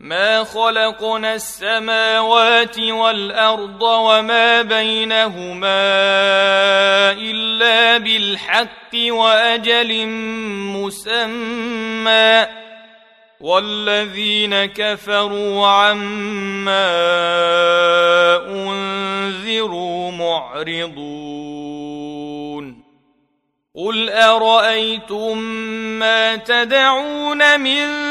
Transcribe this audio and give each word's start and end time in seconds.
ما 0.00 0.44
خلقنا 0.44 1.34
السماوات 1.34 2.78
والارض 2.78 3.82
وما 3.82 4.62
بينهما 4.62 5.82
الا 7.12 7.98
بالحق 7.98 8.94
واجل 8.94 10.06
مسمى 10.76 12.46
والذين 13.40 14.64
كفروا 14.64 15.66
عما 15.68 16.88
انذروا 18.46 20.10
معرضون 20.10 22.84
قل 23.74 24.10
ارايتم 24.10 25.38
ما 25.98 26.36
تدعون 26.36 27.60
من 27.60 28.08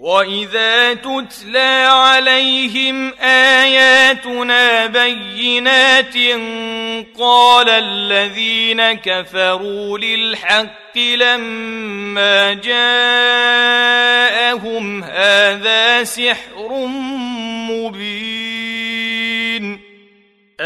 واذا 0.00 0.94
تتلى 0.94 1.88
عليهم 1.90 3.12
اياتنا 3.20 4.86
بينات 4.86 6.14
قال 7.20 7.70
الذين 7.70 8.92
كفروا 8.92 9.98
للحق 9.98 10.98
لما 10.98 12.54
جاءهم 12.54 15.02
هذا 15.04 16.04
سحر 16.04 16.78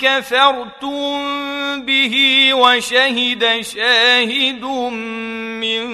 كفرتم 0.00 1.20
به 1.82 2.14
وشهد 2.54 3.60
شاهد 3.60 4.64
من 5.62 5.84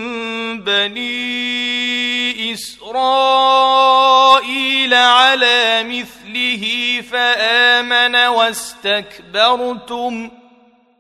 بني 0.61 2.53
اسرائيل 2.53 4.95
على 4.95 5.85
مثله 5.85 6.65
فامن 7.13 8.15
واستكبرتم 8.17 10.31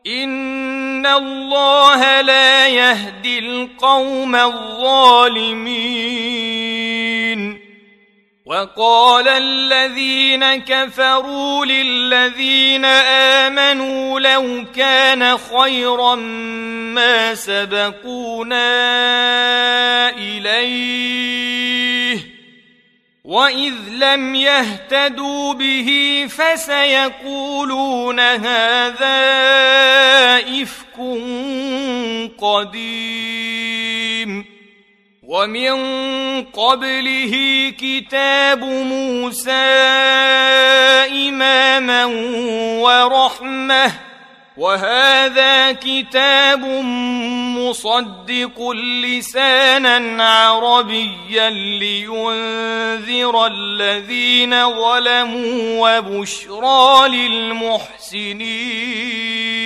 ان 0.06 1.06
الله 1.06 2.20
لا 2.20 2.68
يهدي 2.68 3.38
القوم 3.38 4.36
الظالمين 4.36 6.65
وقال 8.46 9.28
الذين 9.28 10.56
كفروا 10.56 11.66
للذين 11.66 12.84
امنوا 13.44 14.20
لو 14.20 14.64
كان 14.76 15.38
خيرا 15.38 16.14
ما 16.94 17.34
سبقونا 17.34 18.70
اليه 20.18 22.20
واذ 23.24 23.74
لم 23.92 24.34
يهتدوا 24.34 25.54
به 25.54 26.22
فسيقولون 26.30 28.20
هذا 28.20 29.26
افك 30.62 30.86
قدير 32.40 33.25
ومن 35.28 35.76
قبله 36.44 37.32
كتاب 37.78 38.64
موسى 38.64 39.66
اماما 41.28 42.04
ورحمه 42.82 43.92
وهذا 44.56 45.72
كتاب 45.72 46.60
مصدق 47.58 48.70
لسانا 49.02 50.28
عربيا 50.30 51.50
لينذر 51.50 53.46
الذين 53.46 54.66
ظلموا 54.70 55.58
وبشرى 55.58 57.08
للمحسنين 57.08 59.65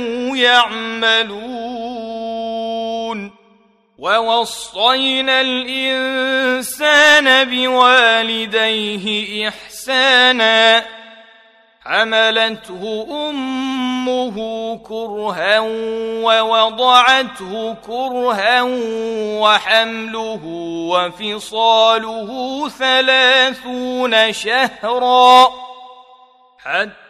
كانوا 0.00 0.36
يعملون 0.36 3.30
ووصينا 3.98 5.40
الانسان 5.40 7.44
بوالديه 7.48 9.48
احسانا 9.48 10.84
حملته 11.84 13.06
امه 13.30 14.34
كرها 14.86 15.58
ووضعته 16.24 17.74
كرها 17.86 18.58
وحمله 19.40 20.40
وفصاله 20.90 22.68
ثلاثون 22.68 24.32
شهرا 24.32 25.48
حتى 26.64 27.09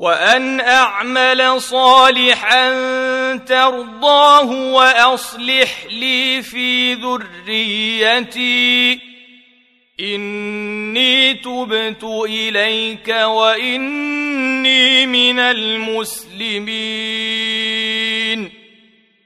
وان 0.00 0.60
اعمل 0.60 1.60
صالحا 1.60 2.70
ترضاه 3.36 4.50
واصلح 4.72 5.84
لي 5.92 6.42
في 6.42 6.94
ذريتي 6.94 8.98
اني 10.00 11.34
تبت 11.34 12.04
اليك 12.24 13.08
واني 13.08 15.06
من 15.06 15.38
المسلمين 15.38 18.09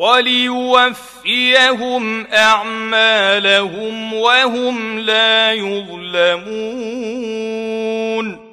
وليوفيهم 0.00 2.26
اعمالهم 2.34 4.14
وهم 4.14 4.98
لا 4.98 5.52
يظلمون 5.52 8.50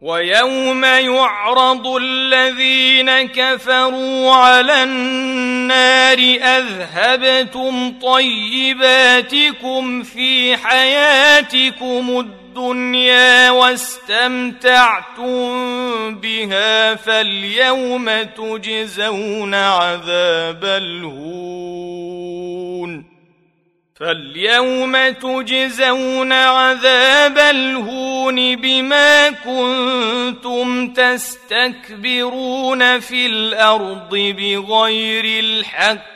ويوم 0.00 0.84
يعرض 0.84 1.86
الذين 2.02 3.22
كفروا 3.26 4.32
على 4.34 4.82
النار 4.82 6.18
اذهبتم 6.58 7.92
طيباتكم 8.00 10.02
في 10.02 10.56
حياتكم 10.56 12.18
الدنيا 12.20 12.45
الدنيا 12.58 13.50
واستمتعتم 13.50 15.36
بها 16.14 16.94
فاليوم 16.94 18.10
تجزون 18.22 19.54
عذاب 19.54 20.64
الهون 20.64 23.04
فاليوم 24.00 25.08
تجزون 25.08 26.32
عذاب 26.32 27.38
الهون 27.38 28.56
بما 28.56 29.30
كنتم 29.30 30.88
تستكبرون 30.92 33.00
في 33.00 33.26
الارض 33.26 34.16
بغير 34.16 35.44
الحق 35.44 36.15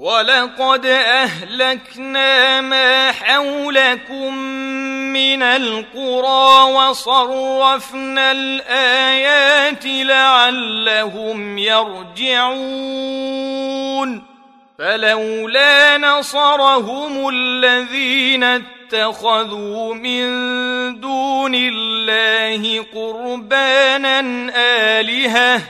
ولقد 0.00 0.86
اهلكنا 0.86 2.60
ما 2.60 3.12
حولكم 3.12 4.34
من 5.12 5.42
القرى 5.42 6.72
وصرفنا 6.72 8.32
الايات 8.32 9.86
لعلهم 9.86 11.58
يرجعون 11.58 14.26
فلولا 14.78 15.98
نصرهم 15.98 17.28
الذين 17.32 18.44
اتخذوا 18.44 19.94
من 19.94 20.26
دون 21.00 21.54
الله 21.54 22.86
قربانا 22.94 24.20
الهه 25.00 25.62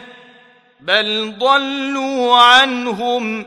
بل 0.80 1.34
ضلوا 1.40 2.36
عنهم 2.36 3.46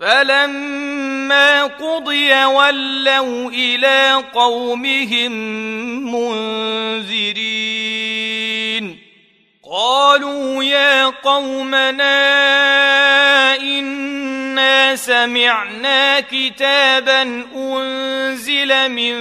فلما 0.00 1.64
قضي 1.64 2.44
ولوا 2.44 3.50
الى 3.50 4.22
قومهم 4.34 5.32
منذرين 6.14 8.98
قالوا 9.72 10.62
يا 10.64 11.06
قومنا 11.06 12.20
إن 13.56 13.99
سمعنا 14.96 16.20
كتابا 16.20 17.22
انزل 17.56 18.88
من 18.88 19.16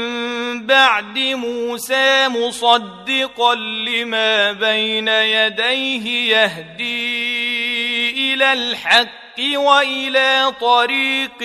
بعد 0.65 1.19
موسى 1.19 2.27
مصدقا 2.27 3.55
لما 3.55 4.51
بين 4.51 5.07
يديه 5.07 6.33
يهدي 6.37 8.33
الى 8.33 8.53
الحق 8.53 9.09
والى 9.53 10.53
طريق 10.61 11.43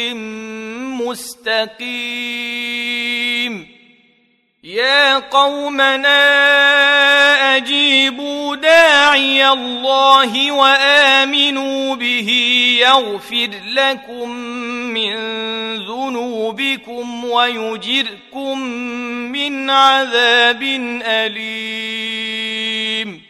مستقيم 1.07 3.75
يا 4.64 5.19
قومنا 5.19 6.25
اجيبوا 7.57 8.43
داعي 8.75 9.49
الله 9.49 10.52
وامنوا 10.52 11.95
به 11.97 12.26
يغفر 12.83 13.50
لكم 13.66 14.31
من 14.95 15.14
ذنوبكم 15.76 17.25
ويجركم 17.25 18.59
من 19.33 19.71
عذاب 19.71 20.62
اليم 21.07 23.23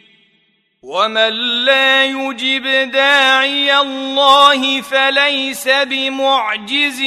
ومن 0.83 1.33
لا 1.65 2.05
يجب 2.05 2.91
داعي 2.91 3.77
الله 3.77 4.81
فليس 4.81 5.67
بمعجز 5.67 6.99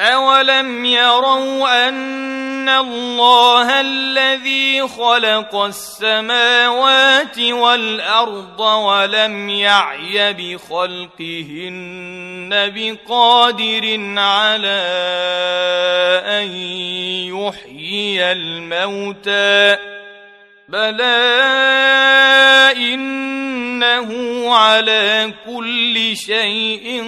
اولم 0.00 0.84
يروا 0.84 1.88
ان 1.88 2.31
ان 2.62 2.68
الله 2.68 3.80
الذي 3.80 4.88
خلق 4.88 5.56
السماوات 5.56 7.38
والارض 7.38 8.60
ولم 8.60 9.48
يعي 9.50 10.32
بخلقهن 10.32 12.50
بقادر 12.50 13.96
على 14.18 14.82
ان 16.38 16.50
يحيي 17.36 18.32
الموتى 18.32 19.76
بلى 20.68 21.42
انه 22.76 24.08
على 24.54 25.34
كل 25.46 26.16
شيء 26.16 27.02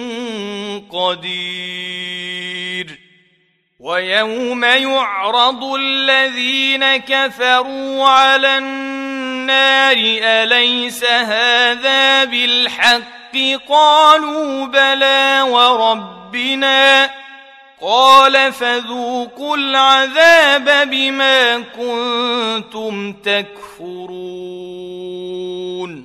قدير 0.91 2.54
ويوم 3.95 4.63
يعرض 4.63 5.63
الذين 5.79 6.97
كفروا 6.97 8.07
على 8.07 8.57
النار 8.57 9.95
اليس 10.23 11.03
هذا 11.03 12.23
بالحق 12.23 13.05
قالوا 13.69 14.65
بلى 14.65 15.41
وربنا 15.49 17.09
قال 17.81 18.53
فذوقوا 18.53 19.57
العذاب 19.57 20.89
بما 20.91 21.59
كنتم 21.59 23.13
تكفرون 23.13 26.04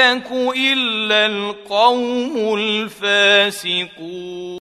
يهلك 0.00 0.32
إلا 0.56 1.26
القوم 1.26 2.54
الفاسقون 2.54 4.50